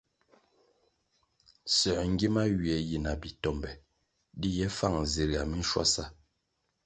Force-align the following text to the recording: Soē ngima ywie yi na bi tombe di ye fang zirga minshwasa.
Soē 1.75 2.03
ngima 2.13 2.41
ywie 2.51 2.77
yi 2.89 2.97
na 3.05 3.13
bi 3.21 3.29
tombe 3.41 3.71
di 4.39 4.49
ye 4.57 4.67
fang 4.77 4.99
zirga 5.11 5.41
minshwasa. 5.49 6.03